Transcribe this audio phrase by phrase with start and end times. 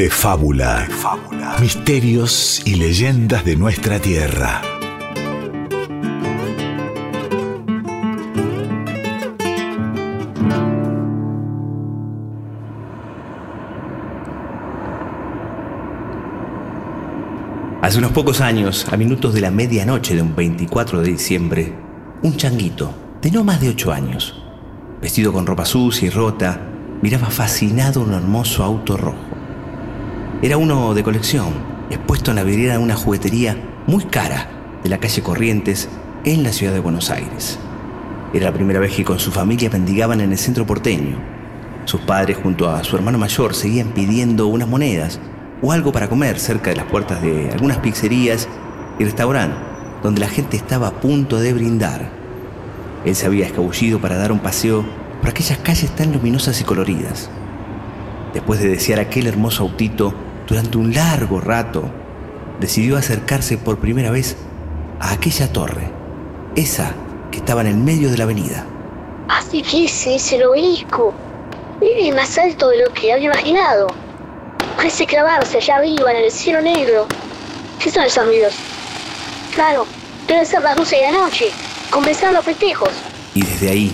[0.00, 0.88] De fábula.
[1.60, 4.62] Misterios y leyendas de nuestra tierra.
[17.82, 21.74] Hace unos pocos años, a minutos de la medianoche de un 24 de diciembre,
[22.22, 24.42] un changuito, de no más de 8 años,
[25.02, 26.58] vestido con ropa sucia y rota,
[27.02, 29.29] miraba fascinado un hermoso auto rojo.
[30.42, 31.48] Era uno de colección,
[31.90, 34.48] expuesto en la vidriera de una juguetería muy cara
[34.82, 35.90] de la calle Corrientes
[36.24, 37.58] en la ciudad de Buenos Aires.
[38.32, 41.18] Era la primera vez que con su familia mendigaban en el centro porteño.
[41.84, 45.20] Sus padres junto a su hermano mayor seguían pidiendo unas monedas
[45.60, 48.48] o algo para comer cerca de las puertas de algunas pizzerías
[48.98, 49.58] y restaurantes
[50.02, 52.08] donde la gente estaba a punto de brindar.
[53.04, 54.86] Él se había escabullido para dar un paseo
[55.20, 57.28] por aquellas calles tan luminosas y coloridas.
[58.32, 60.14] Después de desear aquel hermoso autito
[60.50, 61.84] durante un largo rato,
[62.58, 64.36] decidió acercarse por primera vez
[64.98, 65.88] a aquella torre,
[66.56, 66.92] esa
[67.30, 68.66] que estaba en el medio de la avenida.
[69.28, 71.14] Así que ese es el obelisco.
[71.80, 73.86] Es más alto de lo que había imaginado.
[74.76, 77.06] Parece clavarse allá arriba en el cielo negro.
[77.78, 78.54] ¿Qué son esos ruidos?
[79.54, 79.86] Claro,
[80.26, 81.46] deben ser las 12 de la noche.
[81.90, 82.90] Comenzar los festejos.
[83.34, 83.92] Y desde ahí,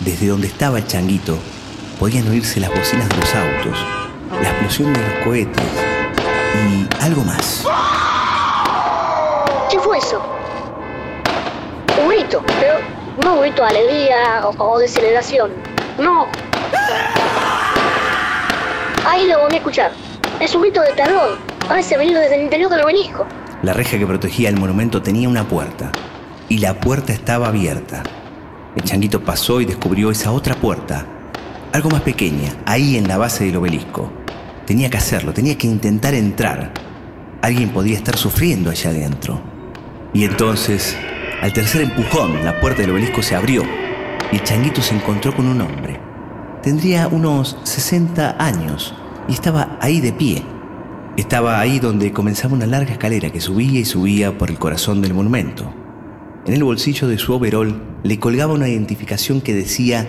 [0.00, 1.38] desde donde estaba el changuito,
[1.98, 5.64] podían oírse las bocinas de los autos, la explosión de los cohetes
[6.68, 7.64] y algo más.
[9.70, 10.20] ¿Qué fue eso?
[12.02, 12.74] Un grito, pero
[13.22, 15.50] no un grito de alegría o, o de celebración.
[15.98, 16.26] No.
[19.06, 19.92] Ahí lo voy a escuchar.
[20.40, 21.38] Es un grito de terror.
[21.68, 23.26] Parece venir desde el interior del obelisco.
[23.62, 25.90] La reja que protegía el monumento tenía una puerta,
[26.48, 28.02] y la puerta estaba abierta.
[28.76, 31.06] El changuito pasó y descubrió esa otra puerta,
[31.72, 34.12] algo más pequeña, ahí en la base del obelisco.
[34.66, 36.72] Tenía que hacerlo, tenía que intentar entrar.
[37.40, 39.40] Alguien podía estar sufriendo allá adentro.
[40.12, 40.96] Y entonces,
[41.40, 43.62] al tercer empujón, la puerta del obelisco se abrió
[44.32, 46.00] y el changuito se encontró con un hombre.
[46.62, 48.92] Tendría unos 60 años
[49.28, 50.42] y estaba ahí de pie.
[51.16, 55.14] Estaba ahí donde comenzaba una larga escalera que subía y subía por el corazón del
[55.14, 55.72] monumento.
[56.44, 60.08] En el bolsillo de su overol le colgaba una identificación que decía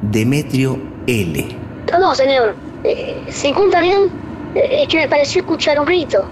[0.00, 1.46] Demetrio L.
[1.92, 2.67] No, señor.
[2.84, 4.10] Eh, ¿Se encuentra bien?
[4.54, 6.24] Eh, es que me pareció escuchar un grito.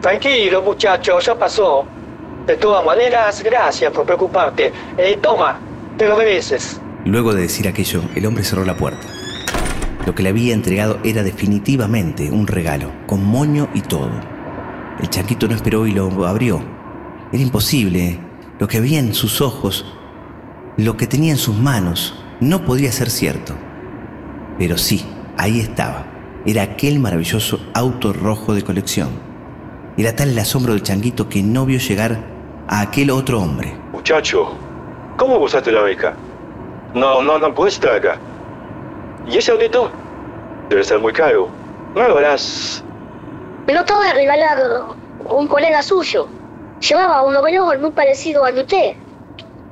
[0.00, 1.84] Tranquilo, muchacho, ya pasó.
[2.46, 4.72] De todas maneras, gracias por preocuparte.
[4.96, 5.60] Eh, toma,
[5.96, 6.80] te lo mereces.
[7.04, 9.06] Luego de decir aquello, el hombre cerró la puerta.
[10.06, 14.10] Lo que le había entregado era definitivamente un regalo, con moño y todo.
[15.00, 16.62] El chanquito no esperó y lo abrió.
[17.32, 18.18] Era imposible.
[18.58, 19.86] Lo que había en sus ojos,
[20.76, 23.54] lo que tenía en sus manos, no podía ser cierto.
[24.58, 25.06] Pero sí,
[25.40, 26.04] ahí estaba.
[26.44, 29.08] Era aquel maravilloso auto rojo de colección.
[29.96, 32.18] Era tal el asombro del changuito que no vio llegar
[32.68, 33.74] a aquel otro hombre.
[33.92, 34.54] Muchacho,
[35.16, 36.14] ¿cómo usaste la beca?
[36.94, 38.18] No, no, no puedes estar acá.
[39.26, 39.90] ¿Y ese audito?
[40.68, 41.48] Debe ser muy caro.
[41.94, 42.84] No lo verás.
[43.66, 44.58] Me lo acaba de regalar
[45.24, 46.28] un colega suyo.
[46.80, 48.92] Llevaba un overol muy parecido al de usted.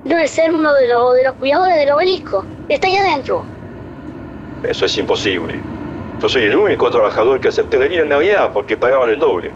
[0.05, 2.45] Debe ser uno de, los de los cuidadores del obelisco.
[2.69, 3.45] Está ahí adentro.
[4.63, 5.61] Eso es imposible.
[6.21, 9.53] Yo soy el único trabajador que acepté venir en Navidad porque pagaban el doble.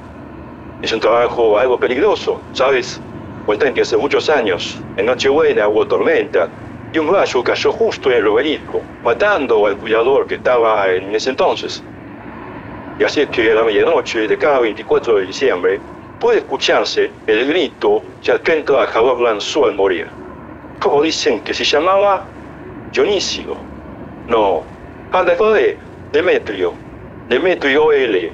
[0.81, 3.01] Es un trabajo algo peligroso, ¿sabes?
[3.45, 6.49] Cuentan que hace muchos años, en Nochebuena hubo tormenta
[6.93, 11.31] y un rayo cayó justo en el obelisco, matando al cuidador que estaba en ese
[11.31, 11.83] entonces.
[13.01, 15.81] Y así es que a la medianoche de cada 24 de diciembre
[16.21, 20.07] puede escucharse el grito que aquel trabajador lanzó al morir.
[20.79, 22.25] Como dicen que se llamaba
[22.93, 23.57] Dionisio.
[24.29, 24.63] No,
[25.12, 25.77] anda de
[26.12, 26.73] Demetrio.
[27.28, 28.33] Demetrio L.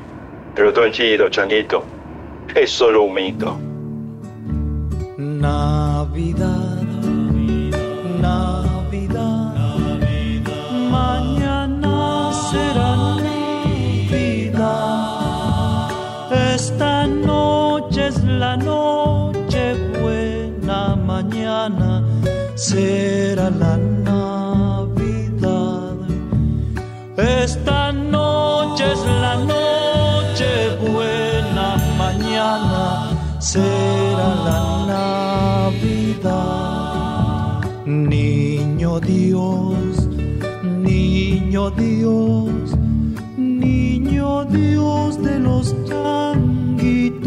[0.55, 1.85] Pero tranquilo, changuito.
[2.55, 3.59] Es solo un mito.
[5.17, 6.83] Navidad,
[8.21, 9.55] Navidad,
[10.91, 12.97] mañana será
[14.07, 14.71] Navidad.
[16.55, 22.03] Esta noche es la noche buena, mañana
[22.55, 23.18] será
[39.09, 40.07] Dios,
[40.63, 42.77] niño Dios,
[43.39, 47.25] niño Dios de los changuitos,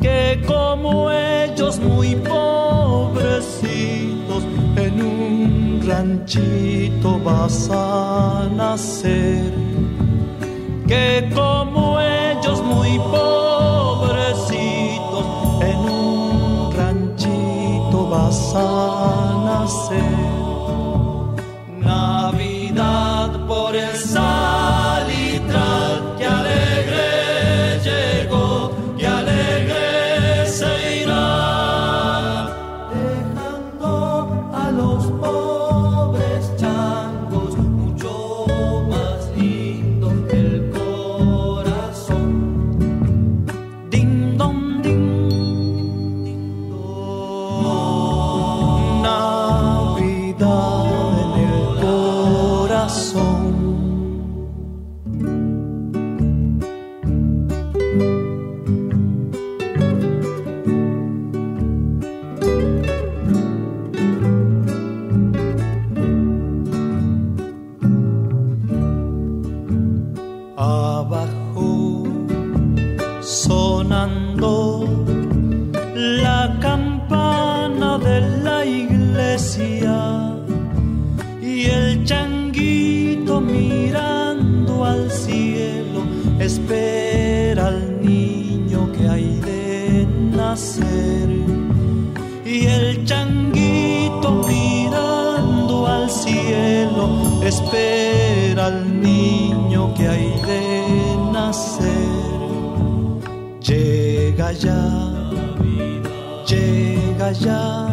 [0.00, 3.52] que como ellos muy pobrecitos
[4.74, 9.52] en un ranchito vas a nacer
[10.88, 14.46] que como ellos muy pobrecitos
[15.62, 18.91] en un ranchito vas a.
[21.80, 24.41] Navidad por el salitral
[97.48, 101.92] espera al niño que hay de nacer.
[103.60, 105.12] Llega ya
[106.46, 107.91] llega ya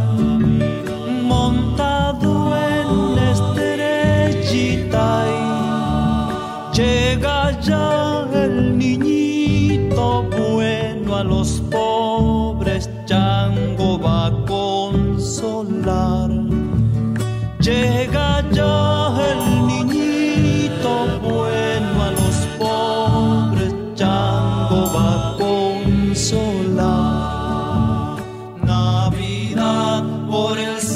[30.29, 30.88] por el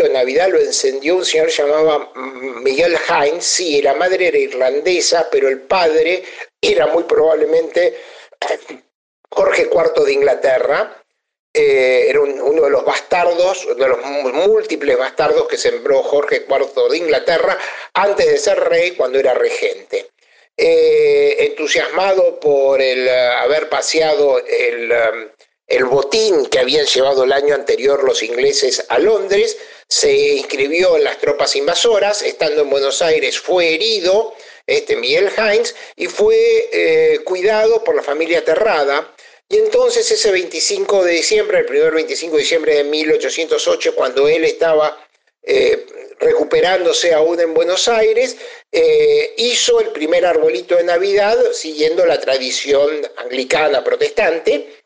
[0.00, 2.12] arbolito Navidad lo encendió un señor llamado
[2.62, 3.44] Miguel Hines.
[3.44, 6.22] Sí, la madre era irlandesa, pero el padre
[6.60, 7.96] era muy probablemente
[9.30, 10.96] Jorge IV de Inglaterra.
[11.52, 13.98] Eh, era un- uno de los bastardos, de los
[14.46, 17.58] múltiples bastardos que sembró Jorge IV de Inglaterra
[17.94, 20.10] antes de ser rey, cuando era regente.
[20.56, 25.28] Eh, entusiasmado por el eh, haber paseado el, eh,
[25.70, 29.56] el botín que habían llevado el año anterior los ingleses a Londres,
[29.88, 34.34] se inscribió en las tropas invasoras, estando en Buenos Aires fue herido,
[34.66, 36.36] este Miguel Hines, y fue
[36.72, 39.14] eh, cuidado por la familia Terrada.
[39.48, 44.44] Y entonces ese 25 de diciembre, el primer 25 de diciembre de 1808, cuando él
[44.44, 44.98] estaba
[45.42, 45.86] eh,
[46.18, 48.36] recuperándose aún en Buenos Aires,
[48.72, 54.79] eh, hizo el primer arbolito de Navidad siguiendo la tradición anglicana protestante.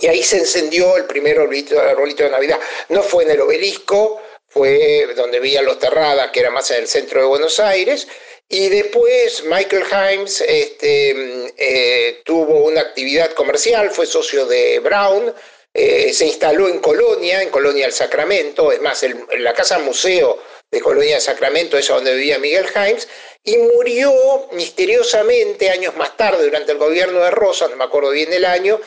[0.00, 2.58] Y ahí se encendió el primer arbolito, de Navidad.
[2.88, 6.88] No fue en el obelisco, fue donde veían los Terradas, que era más en el
[6.88, 8.06] centro de Buenos Aires.
[8.48, 15.34] Y después Michael Himes este, eh, tuvo una actividad comercial, fue socio de Brown,
[15.74, 19.04] eh, se instaló en Colonia, en Colonia del Sacramento, es más,
[19.38, 23.06] la casa museo de Colonia del Sacramento es donde vivía Miguel Himes,
[23.44, 28.32] y murió misteriosamente años más tarde, durante el gobierno de Rosas, no me acuerdo bien
[28.32, 28.80] el año,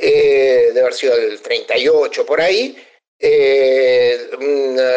[0.00, 2.76] eh, debe haber sido el 38 por ahí,
[3.22, 4.30] eh,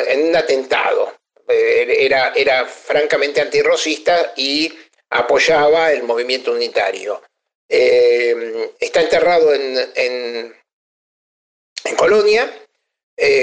[0.08, 1.14] en un atentado.
[1.48, 4.74] Eh, era, era francamente antirrosista y
[5.10, 7.22] apoyaba el movimiento unitario.
[7.68, 10.56] Eh, está enterrado en, en,
[11.84, 12.50] en Colonia.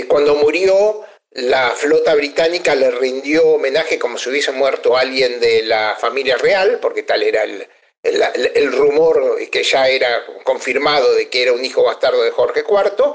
[0.08, 5.96] Cuando murió, la flota británica le rindió homenaje como si hubiese muerto alguien de la
[5.98, 7.68] familia real, porque tal era el,
[8.02, 13.14] el, rumor que ya era confirmado de que era un hijo bastardo de Jorge IV.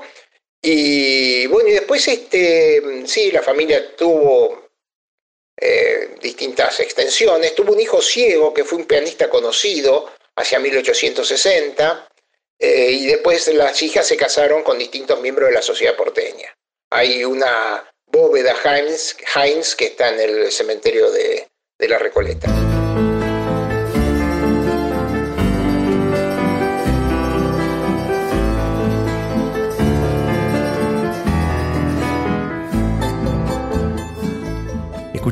[0.62, 4.70] Y bueno, y después, este, sí, la familia tuvo
[5.58, 7.56] eh, distintas extensiones.
[7.56, 12.10] Tuvo un hijo ciego que fue un pianista conocido hacia 1860.
[12.58, 16.56] eh, y después las hijas se casaron con distintos miembros de la sociedad porteña.
[16.90, 22.48] Hay una bóveda Heinz, Heinz que está en el cementerio de, de la Recoleta.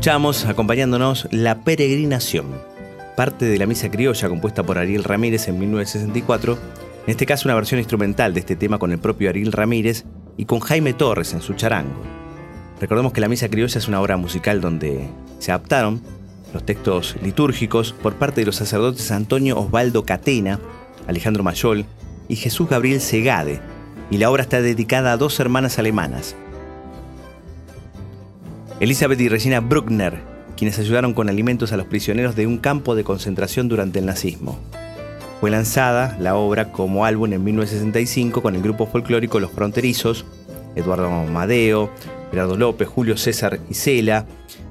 [0.04, 2.48] Escuchamos, acompañándonos, La Peregrinación,
[3.16, 6.58] parte de la misa criolla compuesta por Ariel Ramírez en 1964,
[7.06, 10.04] en este caso una versión instrumental de este tema con el propio Ariel Ramírez
[10.36, 12.02] y con Jaime Torres en su charango.
[12.82, 15.08] Recordemos que la misa criolla es una obra musical donde
[15.40, 16.02] se adaptaron
[16.54, 20.60] los textos litúrgicos por parte de los sacerdotes Antonio Osvaldo Catena,
[21.08, 21.86] Alejandro Mayol
[22.28, 23.62] y Jesús Gabriel Segade,
[24.12, 26.36] y la obra está dedicada a dos hermanas alemanas,
[28.80, 30.20] Elizabeth y Regina Bruckner,
[30.58, 34.60] quienes ayudaron con alimentos a los prisioneros de un campo de concentración durante el nazismo.
[35.39, 40.25] Fue lanzada la obra como álbum en 1965 con el grupo folclórico Los Fronterizos,
[40.75, 41.89] Eduardo Madeo,
[42.32, 44.25] Gerardo López, Julio César Isela,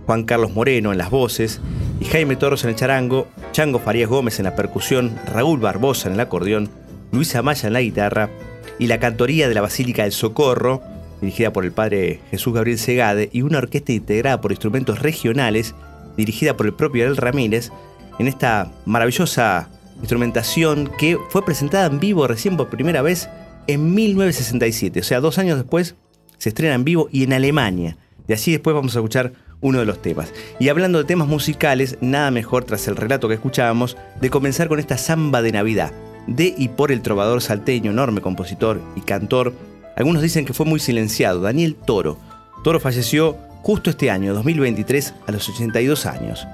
[0.06, 1.60] Juan Carlos Moreno en las voces
[2.00, 6.14] y Jaime Torres en el charango, Chango Farías Gómez en la percusión, Raúl Barbosa en
[6.14, 6.70] el acordeón,
[7.12, 8.30] Luisa Maya en la guitarra
[8.78, 10.82] y la cantoría de la Basílica del Socorro,
[11.22, 15.74] dirigida por el padre Jesús Gabriel Segade, y una orquesta integrada por instrumentos regionales,
[16.18, 17.70] dirigida por el propio Ariel Ramírez,
[18.18, 23.30] en esta maravillosa instrumentación que fue presentada en vivo recién por primera vez
[23.66, 25.94] en 1967, o sea, dos años después
[26.38, 27.96] se estrena en vivo y en Alemania.
[28.26, 30.32] Y así después vamos a escuchar uno de los temas.
[30.58, 34.80] Y hablando de temas musicales, nada mejor tras el relato que escuchábamos de comenzar con
[34.80, 35.92] esta samba de Navidad,
[36.26, 39.52] de y por el trovador salteño, enorme compositor y cantor.
[39.96, 42.18] Algunos dicen que fue muy silenciado, Daniel Toro.
[42.64, 46.46] Toro falleció justo este año, 2023, a los 82 años.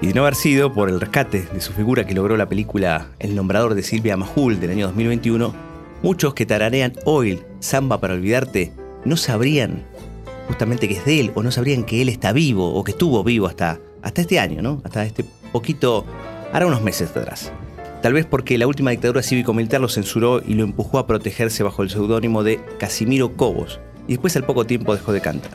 [0.00, 3.08] Y de no haber sido por el rescate de su figura que logró la película
[3.18, 5.54] El nombrador de Silvia Majul del año 2021,
[6.02, 8.72] muchos que tararean hoy Samba para olvidarte
[9.04, 9.84] no sabrían
[10.48, 13.22] justamente que es de él o no sabrían que él está vivo o que estuvo
[13.24, 14.82] vivo hasta, hasta este año, ¿no?
[14.84, 16.04] Hasta este poquito,
[16.52, 17.50] ahora unos meses atrás.
[18.04, 21.82] Tal vez porque la última dictadura cívico-militar lo censuró y lo empujó a protegerse bajo
[21.82, 25.52] el seudónimo de Casimiro Cobos, y después al poco tiempo dejó de cantar.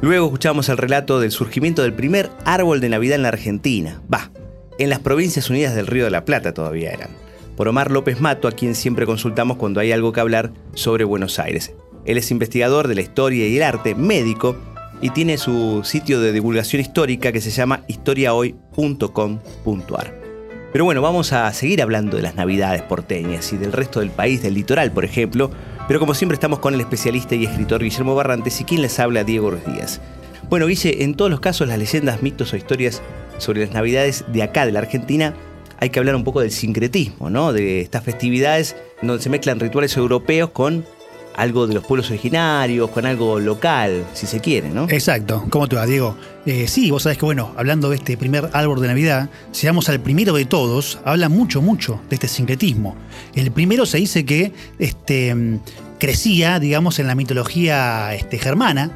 [0.00, 4.00] Luego escuchamos el relato del surgimiento del primer árbol de Navidad en la Argentina.
[4.10, 4.30] Va,
[4.78, 7.10] en las provincias unidas del Río de la Plata todavía eran.
[7.58, 11.38] Por Omar López Mato, a quien siempre consultamos cuando hay algo que hablar sobre Buenos
[11.38, 11.74] Aires.
[12.06, 14.56] Él es investigador de la historia y el arte, médico,
[15.02, 20.19] y tiene su sitio de divulgación histórica que se llama historiahoy.com.ar.
[20.72, 24.42] Pero bueno, vamos a seguir hablando de las navidades porteñas y del resto del país,
[24.42, 25.50] del litoral, por ejemplo,
[25.88, 29.24] pero como siempre estamos con el especialista y escritor Guillermo Barrantes y quien les habla
[29.24, 30.00] Diego Ruiz Díaz.
[30.48, 33.02] Bueno, Guille, en todos los casos las leyendas, mitos o historias
[33.38, 35.34] sobre las navidades de acá, de la Argentina,
[35.80, 37.52] hay que hablar un poco del sincretismo, ¿no?
[37.52, 40.84] De estas festividades donde se mezclan rituales europeos con
[41.36, 44.86] algo de los pueblos originarios, con algo local, si se quiere, ¿no?
[44.88, 45.44] Exacto.
[45.50, 46.16] ¿Cómo te va, Diego?
[46.46, 49.88] Eh, sí, vos sabés que, bueno, hablando de este primer árbol de Navidad, si vamos
[49.88, 52.96] al primero de todos, habla mucho, mucho de este sincretismo.
[53.34, 55.60] El primero se dice que este, mm,
[55.98, 58.90] crecía, digamos, en la mitología este, germana,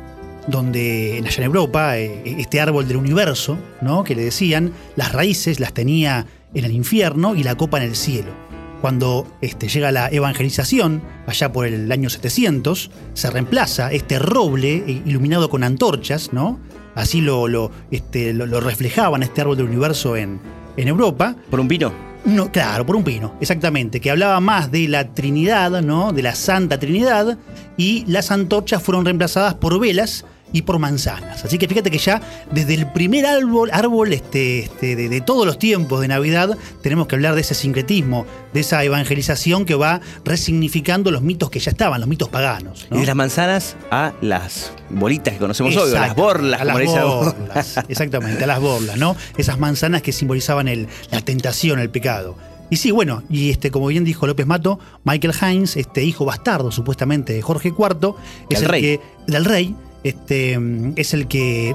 [0.46, 4.04] donde allá en Europa, eh, este árbol del universo, ¿no?
[4.04, 7.96] Que le decían, las raíces las tenía en el infierno y la copa en el
[7.96, 8.43] cielo
[8.84, 14.74] cuando este, llega la evangelización, allá por el año 700, se reemplaza este roble
[15.06, 16.60] iluminado con antorchas, ¿no?
[16.94, 20.38] Así lo, lo, este, lo, lo reflejaban este árbol del universo en,
[20.76, 21.34] en Europa.
[21.48, 21.94] ¿Por un pino?
[22.26, 26.12] No, claro, por un pino, exactamente, que hablaba más de la Trinidad, ¿no?
[26.12, 27.38] De la Santa Trinidad,
[27.78, 31.44] y las antorchas fueron reemplazadas por velas y por manzanas.
[31.44, 35.44] Así que fíjate que ya desde el primer árbol, árbol este, este, de, de todos
[35.44, 40.00] los tiempos de Navidad, tenemos que hablar de ese sincretismo, de esa evangelización que va
[40.25, 42.87] resignificando los mitos que ya estaban, los mitos paganos.
[42.90, 42.96] ¿no?
[42.96, 46.76] Y de las manzanas a las bolitas que conocemos hoy, o las borlas, a las
[47.04, 49.16] borlas, exactamente, a las borlas, ¿no?
[49.37, 52.37] Esas manzanas que simbolizaban el- la tentación, el pecado.
[52.70, 56.70] Y sí, bueno, y este, como bien dijo López Mato, Michael Hines, este hijo bastardo
[56.73, 58.14] supuestamente de Jorge IV,
[58.49, 58.80] es el rey.
[58.82, 61.75] que, del rey, este, mm, es el que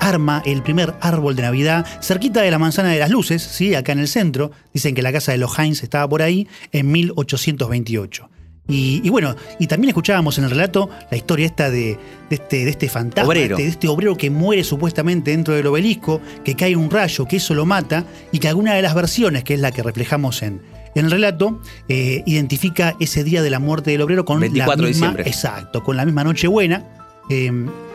[0.00, 3.74] arma el primer árbol de Navidad cerquita de la manzana de las luces, ¿sí?
[3.74, 4.50] acá en el centro.
[4.74, 8.28] Dicen que la casa de los Hines estaba por ahí en 1828.
[8.68, 12.64] Y, y bueno, y también escuchábamos en el relato la historia esta de, de este,
[12.64, 13.54] de este fantasma, Obrero.
[13.54, 17.36] este- de este obrero que muere supuestamente dentro del obelisco, que cae un rayo, que
[17.36, 20.62] eso lo mata, y que alguna de las versiones, que es la que reflejamos en,
[20.96, 24.82] en el relato, eh, identifica ese día de la muerte del obrero con 24 la
[24.82, 25.30] de misma, diciembre.
[25.30, 26.84] exacto, con la misma Nochebuena.
[27.30, 27.50] Eh,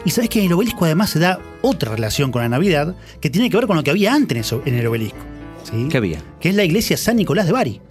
[0.05, 3.29] y sabes que en el obelisco además se da otra relación con la Navidad que
[3.29, 5.19] tiene que ver con lo que había antes en eso- en el obelisco.
[5.63, 5.87] ¿sí?
[5.89, 6.19] ¿Qué había?
[6.39, 7.81] Que es la iglesia San Nicolás de Bari.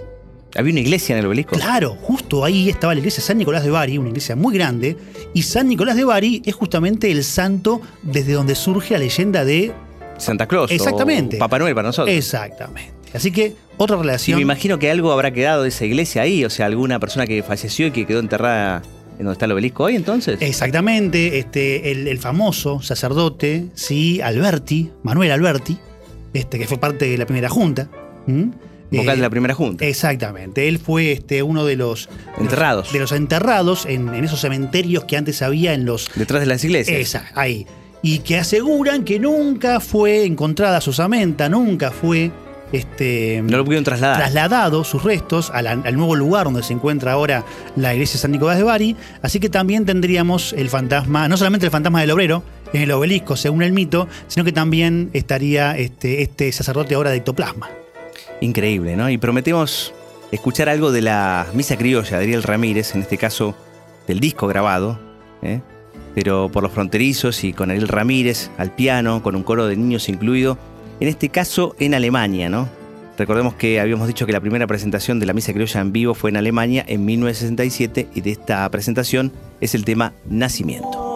[0.56, 1.54] ¿Había una iglesia en el obelisco?
[1.56, 4.96] Claro, justo ahí estaba la iglesia San Nicolás de Bari, una iglesia muy grande,
[5.32, 9.72] y San Nicolás de Bari es justamente el santo desde donde surge la leyenda de...
[10.18, 10.70] Santa Claus.
[10.72, 11.36] o Exactamente.
[11.38, 12.14] Papá Noel para nosotros.
[12.14, 12.92] Exactamente.
[13.14, 14.36] Así que otra Y relación...
[14.36, 17.42] me imagino que algo habrá quedado de esa iglesia ahí, o sea, alguna persona que
[17.44, 18.82] falleció y que quedó enterrada
[19.20, 20.40] ¿En donde está el obelisco hoy entonces?
[20.40, 25.76] Exactamente, este, el, el famoso sacerdote, sí, Alberti, Manuel Alberti,
[26.32, 27.90] este, que fue parte de la primera junta.
[28.26, 28.52] ¿m?
[28.90, 29.84] Vocal Eh, de la primera junta.
[29.84, 30.68] Exactamente.
[30.68, 32.08] Él fue este, uno de los
[32.38, 32.94] Enterrados.
[32.94, 36.10] De los enterrados en, en esos cementerios que antes había en los.
[36.14, 36.98] Detrás de las iglesias.
[36.98, 37.66] Esa, ahí.
[38.00, 42.30] Y que aseguran que nunca fue encontrada su osamenta, nunca fue.
[42.72, 44.16] Este, No lo pudieron trasladar.
[44.18, 47.44] trasladado sus restos la- al nuevo lugar donde se encuentra ahora
[47.76, 48.96] la iglesia de San Nicolás de Bari.
[49.22, 53.34] Así que también tendríamos el fantasma, no solamente el fantasma del obrero en el obelisco,
[53.36, 57.68] según el mito, sino que también estaría este, este sacerdote ahora de ectoplasma.
[58.40, 59.10] Increíble, ¿no?
[59.10, 59.92] Y prometemos
[60.30, 63.56] escuchar algo de la misa criolla de Ariel Ramírez, en este caso
[64.06, 64.98] del disco grabado,
[65.42, 65.60] ¿eh?
[66.14, 70.08] pero por los fronterizos y con Ariel Ramírez al piano, con un coro de niños
[70.08, 70.56] incluido,
[71.00, 72.68] en este caso en Alemania, ¿no?
[73.18, 76.30] Recordemos que habíamos dicho que la primera presentación de la misa criolla en vivo fue
[76.30, 81.09] en Alemania en 1967 y de esta presentación es el tema Nacimiento.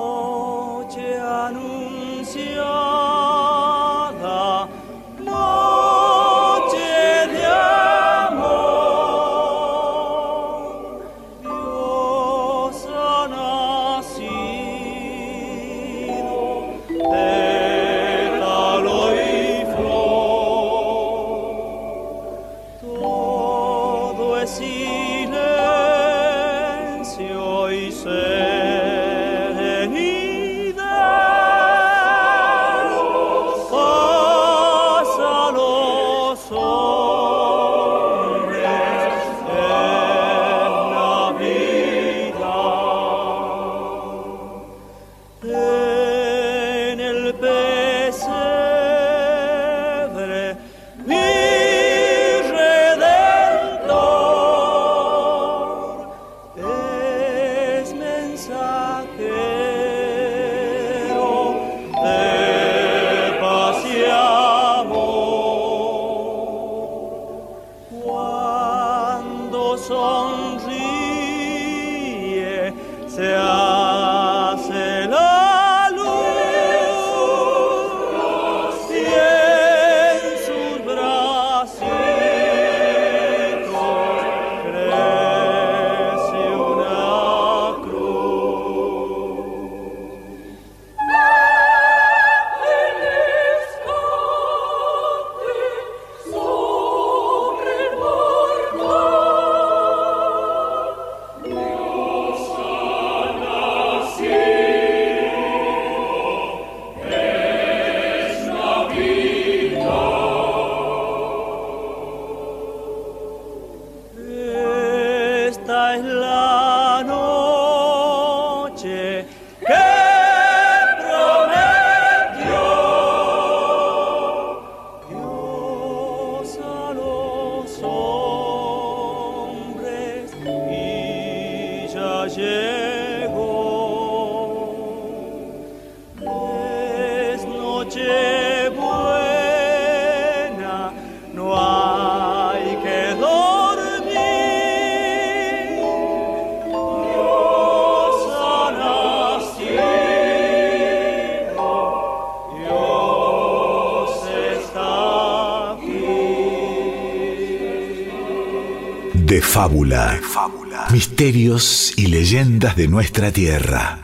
[159.55, 160.89] De fábula.
[160.91, 164.01] Misterios y leyendas de nuestra tierra.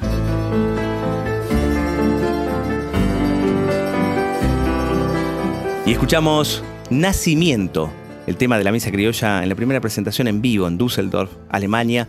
[5.84, 7.90] Y escuchamos Nacimiento,
[8.28, 12.06] el tema de la misa criolla en la primera presentación en vivo en Düsseldorf, Alemania,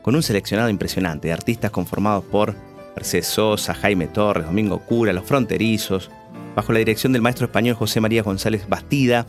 [0.00, 2.56] con un seleccionado impresionante de artistas conformados por
[2.96, 6.10] Mercedes Sosa, Jaime Torres, Domingo Cura, Los Fronterizos,
[6.56, 9.26] bajo la dirección del maestro español José María González Bastida,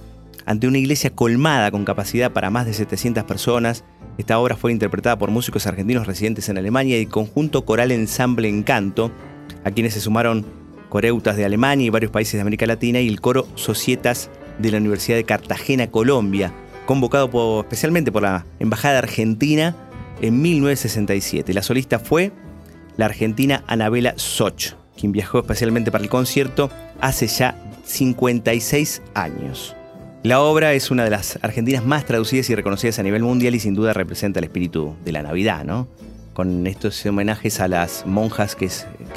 [0.50, 3.84] ante una iglesia colmada con capacidad para más de 700 personas.
[4.18, 9.12] Esta obra fue interpretada por músicos argentinos residentes en Alemania y conjunto coral ensamble Encanto,
[9.64, 10.48] a quienes se sumaron
[10.90, 14.80] coreutas de Alemania y varios países de América Latina y el coro Societas de la
[14.80, 16.52] Universidad de Cartagena, Colombia,
[16.88, 19.76] convocado especialmente por la Embajada Argentina
[20.20, 21.54] en 1967.
[21.54, 22.32] La solista fue
[22.98, 29.76] la argentina Anabela Soch, quien viajó especialmente para el concierto hace ya 56 años.
[30.22, 33.60] La obra es una de las argentinas más traducidas y reconocidas a nivel mundial y
[33.62, 35.88] sin duda representa el espíritu de la Navidad, ¿no?
[36.34, 38.68] Con estos homenajes a las monjas que,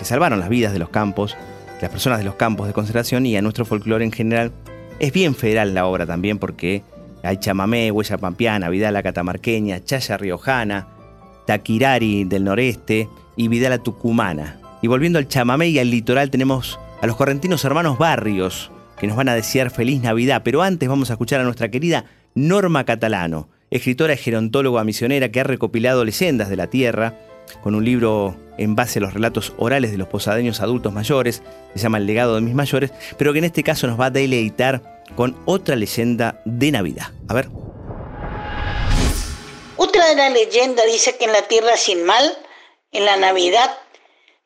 [0.03, 1.37] salvaron las vidas de los campos,
[1.81, 4.53] las personas de los campos de concentración y a nuestro folclore en general.
[5.01, 6.85] Es bien federal la obra también porque
[7.25, 10.87] hay chamamé, huella pampeana, vidala catamarqueña, chaya riojana,
[11.49, 14.61] Taquirari del noreste y Vidala Tucumana.
[14.83, 18.71] Y volviendo al chamamé y al litoral tenemos a los correntinos hermanos Barrios,
[19.03, 20.43] que nos van a desear feliz Navidad.
[20.45, 22.05] Pero antes vamos a escuchar a nuestra querida
[22.37, 27.19] Norma Catalano, escritora y gerontóloga misionera que ha recopilado leyendas de la tierra
[27.65, 31.43] con un libro en base a los relatos orales de los posadeños adultos mayores,
[31.75, 34.11] se llama El legado de mis mayores, pero que en este caso nos va a
[34.11, 37.07] deleitar con otra leyenda de Navidad.
[37.27, 37.49] A ver.
[39.79, 42.38] Otra de las leyendas dice que en la tierra sin mal,
[42.93, 43.69] en la Navidad,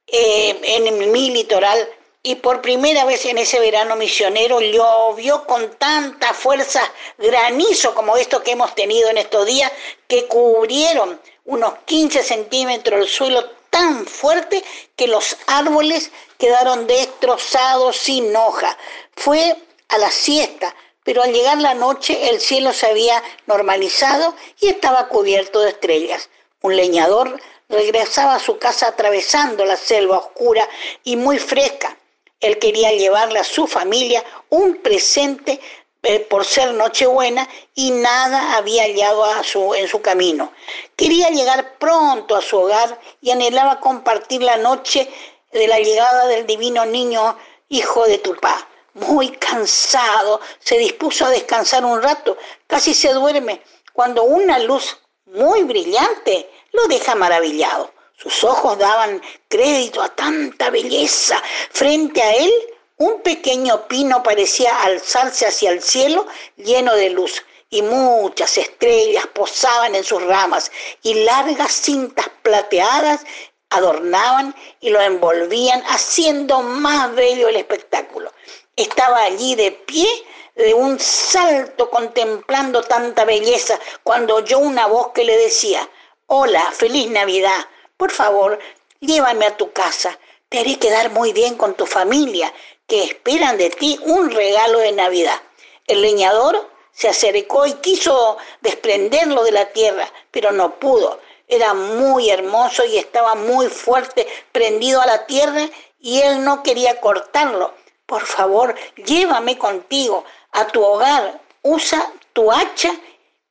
[0.06, 1.76] eh, en mi litoral,
[2.26, 6.82] y por primera vez en ese verano misionero llovió con tanta fuerza
[7.18, 9.70] granizo como esto que hemos tenido en estos días,
[10.08, 14.64] que cubrieron unos 15 centímetros el suelo tan fuerte
[14.96, 18.76] que los árboles quedaron destrozados sin hoja.
[19.14, 24.66] Fue a la siesta, pero al llegar la noche el cielo se había normalizado y
[24.66, 26.28] estaba cubierto de estrellas.
[26.60, 30.68] Un leñador regresaba a su casa atravesando la selva oscura
[31.04, 31.96] y muy fresca
[32.40, 35.60] él quería llevarle a su familia un presente
[36.02, 40.52] eh, por ser Nochebuena y nada había hallado en su camino.
[40.94, 45.10] Quería llegar pronto a su hogar y anhelaba compartir la noche
[45.50, 47.36] de la llegada del divino niño
[47.68, 48.68] hijo de Tupá.
[48.94, 53.60] Muy cansado, se dispuso a descansar un rato, casi se duerme,
[53.92, 57.90] cuando una luz muy brillante lo deja maravillado.
[58.16, 61.42] Sus ojos daban crédito a tanta belleza.
[61.70, 62.52] Frente a él,
[62.96, 66.26] un pequeño pino parecía alzarse hacia el cielo
[66.56, 70.70] lleno de luz y muchas estrellas posaban en sus ramas
[71.02, 73.24] y largas cintas plateadas
[73.70, 78.32] adornaban y lo envolvían haciendo más bello el espectáculo.
[78.76, 80.08] Estaba allí de pie
[80.54, 85.88] de un salto contemplando tanta belleza cuando oyó una voz que le decía,
[86.26, 87.66] Hola, feliz Navidad.
[87.96, 88.58] Por favor,
[89.00, 90.18] llévame a tu casa.
[90.48, 92.52] Te haré quedar muy bien con tu familia,
[92.86, 95.40] que esperan de ti un regalo de Navidad.
[95.86, 101.20] El leñador se acercó y quiso desprenderlo de la tierra, pero no pudo.
[101.48, 107.00] Era muy hermoso y estaba muy fuerte, prendido a la tierra, y él no quería
[107.00, 107.74] cortarlo.
[108.06, 112.94] Por favor, llévame contigo a tu hogar, usa tu hacha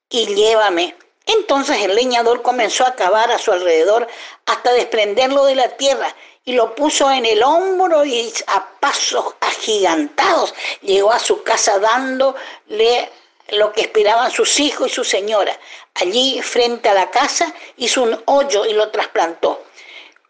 [0.10, 0.96] y llévame.
[1.26, 4.08] Entonces el leñador comenzó a cavar a su alrededor
[4.46, 10.54] hasta desprenderlo de la tierra y lo puso en el hombro y a pasos agigantados
[10.82, 13.10] llegó a su casa dándole
[13.50, 15.58] lo que esperaban sus hijos y su señora.
[15.96, 19.64] Allí, frente a la casa, hizo un hoyo y lo trasplantó.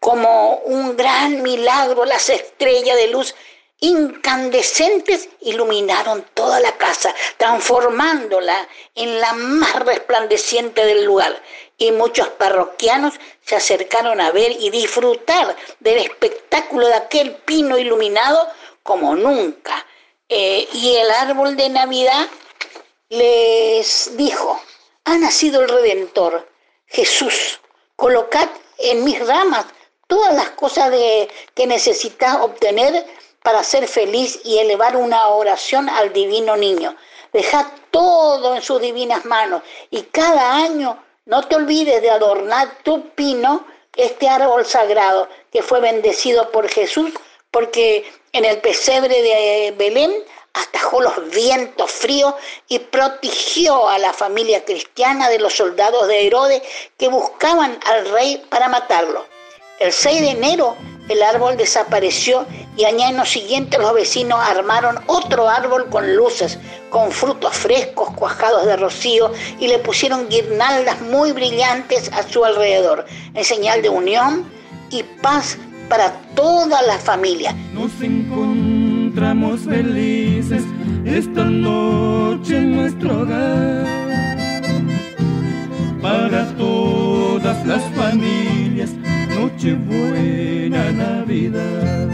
[0.00, 3.34] Como un gran milagro, las estrellas de luz
[3.80, 11.42] incandescentes iluminaron toda la casa, transformándola en la más resplandeciente del lugar.
[11.78, 18.48] Y muchos parroquianos se acercaron a ver y disfrutar del espectáculo de aquel pino iluminado
[18.82, 19.86] como nunca.
[20.28, 22.26] Eh, y el árbol de Navidad
[23.10, 24.60] les dijo,
[25.04, 26.48] ha nacido el Redentor,
[26.86, 27.60] Jesús,
[27.94, 29.66] colocad en mis ramas
[30.06, 33.06] todas las cosas de, que necesitas obtener
[33.46, 36.96] para ser feliz y elevar una oración al divino niño.
[37.32, 43.10] Deja todo en sus divinas manos y cada año no te olvides de adornar tu
[43.10, 47.12] pino, este árbol sagrado que fue bendecido por Jesús,
[47.52, 50.12] porque en el pesebre de Belén
[50.52, 52.34] atajó los vientos fríos
[52.66, 56.62] y protegió a la familia cristiana de los soldados de Herodes
[56.98, 59.24] que buscaban al rey para matarlo.
[59.78, 60.76] El 6 de enero
[61.08, 66.58] el árbol desapareció y al año siguiente los vecinos armaron otro árbol con luces,
[66.90, 73.06] con frutos frescos cuajados de rocío y le pusieron guirnaldas muy brillantes a su alrededor,
[73.34, 74.44] en señal de unión
[74.90, 77.54] y paz para toda la familia.
[77.72, 80.62] Nos encontramos felices
[81.04, 83.86] esta noche en nuestro hogar
[86.02, 88.65] para todas las familias
[89.74, 92.08] buena Navidad.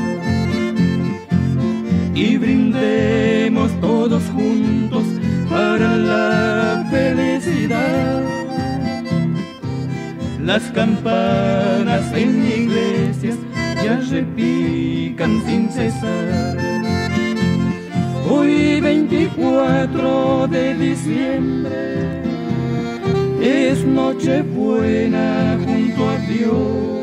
[2.14, 5.04] Y brindemos todos juntos
[5.48, 8.22] para la felicidad.
[10.40, 13.36] Las campanas en iglesias
[13.82, 16.58] ya repican sin cesar.
[18.28, 22.22] Hoy 24 de diciembre
[23.40, 27.01] es noche buena junto a Dios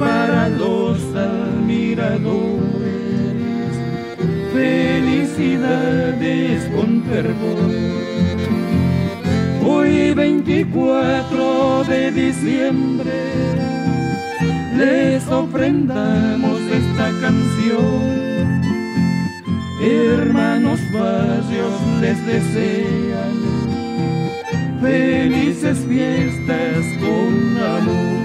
[0.00, 2.58] para los admiradores
[4.54, 7.70] felicidades con fervor.
[9.62, 13.12] Hoy Hoy 24 de diciembre
[14.78, 18.62] les ofrendamos esta canción.
[19.82, 23.34] Hermanos barrios les desean
[24.80, 28.19] felices fiestas con amor.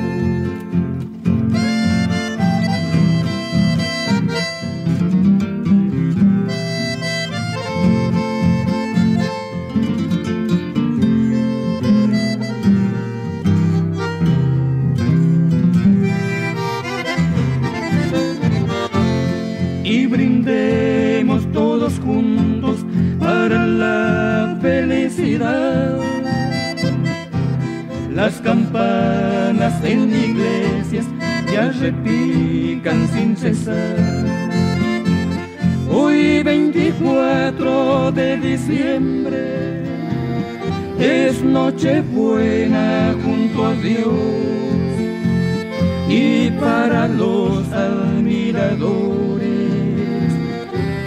[28.13, 31.05] Las campanas en iglesias
[31.51, 33.97] ya repican sin cesar.
[35.91, 39.83] Hoy 24 de diciembre
[40.99, 44.13] es noche buena junto a Dios
[46.07, 50.31] y para los admiradores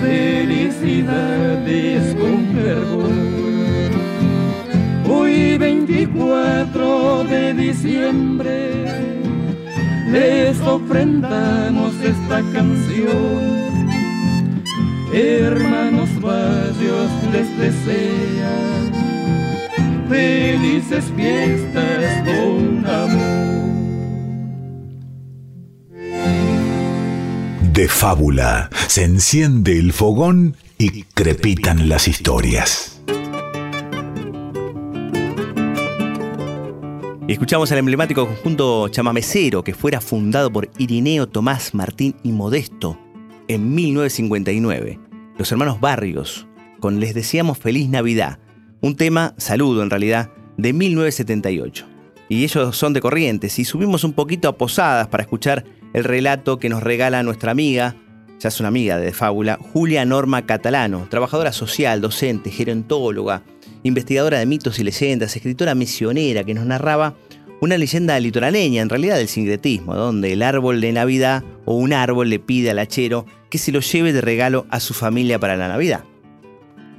[0.03, 3.28] felicidades con fervor.
[5.29, 9.11] Hoy 24 de diciembre
[10.11, 13.69] les ofrendamos esta canción.
[15.13, 18.93] Hermanos barrios les desean
[20.09, 23.69] felices fiestas con amor.
[27.75, 32.98] De fábula se enciende el fogón y crepitan las historias.
[37.35, 42.99] Escuchamos al emblemático conjunto chamamecero que fuera fundado por Irineo Tomás Martín y Modesto
[43.49, 44.99] en 1959.
[45.37, 46.47] Los hermanos Barrios,
[46.81, 48.39] con Les Deseamos Feliz Navidad,
[48.81, 51.87] un tema, saludo en realidad, de 1978.
[52.31, 56.59] Y ellos son de Corrientes y subimos un poquito a Posadas para escuchar el relato
[56.59, 57.95] que nos regala nuestra amiga,
[58.39, 63.43] ya es una amiga de Fábula, Julia Norma Catalano, trabajadora social, docente, gerontóloga,
[63.83, 67.15] investigadora de mitos y leyendas, escritora misionera que nos narraba
[67.61, 72.31] una leyenda litoraleña, en realidad del sincretismo, donde el árbol de Navidad o un árbol
[72.31, 75.69] le pide al hachero que se lo lleve de regalo a su familia para la
[75.69, 76.05] Navidad.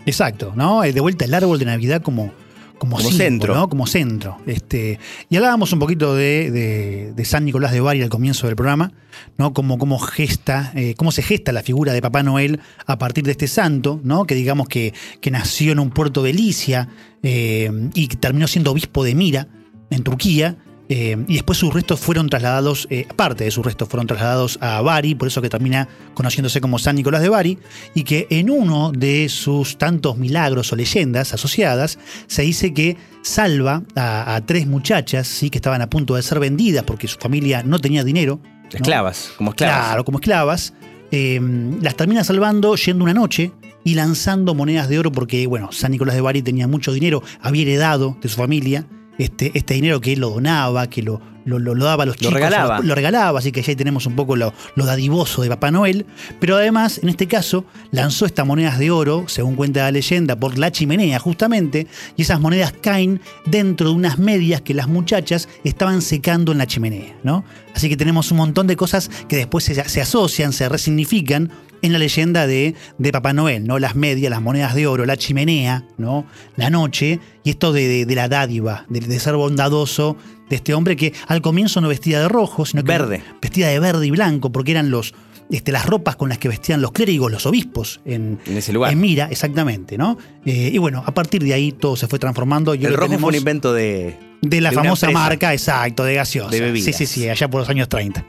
[0.05, 0.83] Exacto, ¿no?
[0.83, 2.31] Eh, De vuelta el árbol de Navidad como,
[2.79, 3.53] como, centro.
[3.53, 3.69] ¿no?
[3.69, 4.37] Como centro.
[4.47, 8.55] Este, y hablábamos un poquito de, de- de San Nicolás de Bari al comienzo del
[8.55, 8.91] programa,
[9.37, 9.53] ¿no?
[9.53, 13.31] Cómo, cómo gesta, eh, cómo se gesta la figura de Papá Noel a partir de
[13.31, 14.25] este santo, ¿no?
[14.25, 16.87] Que digamos que, que nació en un puerto de Licia
[17.21, 19.47] eh, y que terminó siendo obispo de Mira,
[19.89, 20.57] en Turquía.
[20.89, 24.81] Eh, y después sus restos fueron trasladados, eh, parte de sus restos fueron trasladados a
[24.81, 27.59] Bari, por eso que termina conociéndose como San Nicolás de Bari,
[27.93, 33.83] y que en uno de sus tantos milagros o leyendas asociadas, se dice que salva
[33.95, 35.51] a, a tres muchachas, ¿sí?
[35.51, 38.39] que estaban a punto de ser vendidas porque su familia no tenía dinero.
[38.43, 38.69] ¿no?
[38.73, 39.85] Esclavas, como esclavas.
[39.85, 40.73] Claro, como esclavas.
[41.11, 41.39] Eh,
[41.81, 43.51] las termina salvando yendo una noche
[43.83, 47.61] y lanzando monedas de oro porque, bueno, San Nicolás de Bari tenía mucho dinero, había
[47.63, 48.85] heredado de su familia
[49.19, 52.15] este, este dinero que él lo donaba, que lo, lo, lo- lo daba a los
[52.15, 52.33] Lo chicos.
[52.33, 52.77] regalaba.
[52.77, 55.69] los- lo regalaba, así que ya ahí tenemos un poco lo, lo dadivoso de Papá
[55.71, 56.05] Noel.
[56.39, 60.57] Pero además, en este caso, lanzó estas monedas de oro, según cuenta la leyenda, por
[60.57, 66.01] la chimenea justamente, y esas monedas caen dentro de unas medias que las muchachas estaban
[66.01, 67.43] secando en la chimenea, ¿no?
[67.75, 71.51] Así que tenemos un montón de cosas que después se, se asocian, se resignifican
[71.81, 73.79] en la leyenda de, de Papá Noel, ¿no?
[73.79, 76.25] Las medias, las monedas de oro, la chimenea, ¿no?
[76.55, 80.17] La noche, y esto de, de- de la dádiva, de, de ser bondadoso
[80.49, 83.23] de este hombre que al comienzo no vestía de rojo, sino que Verde.
[83.41, 85.13] vestía de verde y blanco, porque eran los,
[85.51, 88.91] este, las ropas con las que vestían los clérigos, los obispos en, En ese lugar.
[88.91, 90.17] en Mira, exactamente, ¿no?
[90.45, 92.73] Eh, y bueno, a partir de ahí todo se fue transformando.
[92.73, 96.49] y el rojo fue un invento de, de la famosa marca, exacto, de gaseosa.
[96.49, 96.85] De bebidas.
[96.95, 98.25] Sí, sí, sí, allá por los años 30.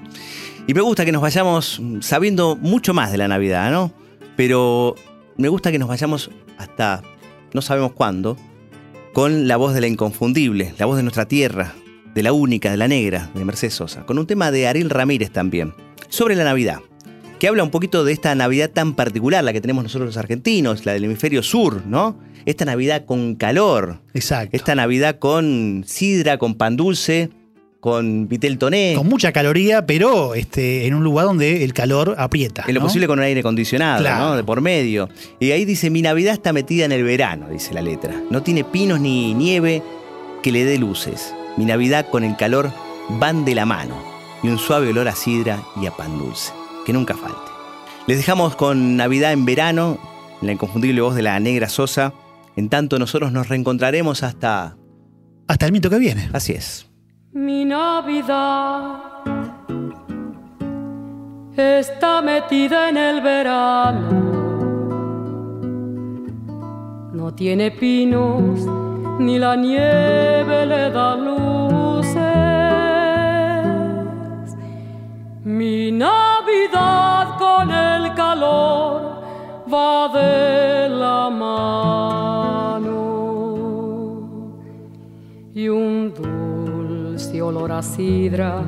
[0.66, 3.92] Y me gusta que nos vayamos sabiendo mucho más de la Navidad, ¿no?
[4.36, 4.94] Pero
[5.36, 7.02] me gusta que nos vayamos hasta
[7.52, 8.36] no sabemos cuándo,
[9.12, 11.74] con la voz de la inconfundible, la voz de nuestra tierra,
[12.14, 15.30] de la única, de la negra, de Mercedes Sosa, con un tema de Ariel Ramírez
[15.30, 15.74] también,
[16.08, 16.80] sobre la Navidad,
[17.38, 20.86] que habla un poquito de esta Navidad tan particular, la que tenemos nosotros los argentinos,
[20.86, 22.18] la del hemisferio sur, ¿no?
[22.46, 24.56] Esta Navidad con calor, Exacto.
[24.56, 27.30] esta Navidad con sidra, con pan dulce,
[27.80, 28.92] con vitel toné.
[28.94, 32.64] Con mucha caloría, pero este, en un lugar donde el calor aprieta.
[32.68, 32.86] En lo ¿no?
[32.86, 34.24] posible con un aire acondicionado, Claro.
[34.26, 34.36] ¿no?
[34.36, 35.08] De por medio.
[35.38, 38.14] Y ahí dice, mi Navidad está metida en el verano, dice la letra.
[38.30, 39.82] No tiene pinos ni nieve
[40.42, 41.34] que le dé luces.
[41.56, 42.70] Mi Navidad con el calor
[43.18, 43.96] van de la mano.
[44.42, 46.52] Y un suave olor a sidra y a pan dulce.
[46.84, 47.38] Que nunca falte.
[48.06, 49.98] Les dejamos con Navidad en verano,
[50.40, 52.12] en la inconfundible voz de la negra Sosa.
[52.56, 54.76] En tanto nosotros nos reencontraremos hasta...
[55.48, 56.28] Hasta el mito que viene.
[56.32, 56.89] Así es.
[57.32, 59.02] Mi Navidad
[61.56, 64.10] está metida en el verano.
[67.12, 68.66] No tiene pinos,
[69.20, 72.16] ni la nieve le da luces.
[75.44, 79.22] Mi Navidad con el calor
[79.72, 82.90] va de la mano
[85.54, 86.12] y un
[87.40, 88.62] olor a sidra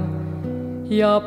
[0.88, 1.20] y a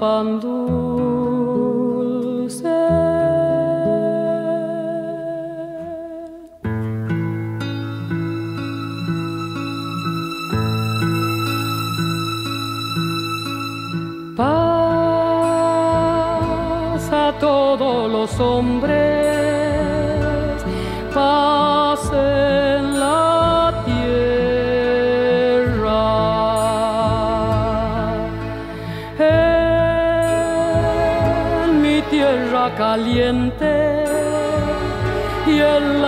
[32.78, 34.04] caliente
[35.48, 36.02] y en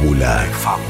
[0.00, 0.04] De
[0.52, 0.87] fábula.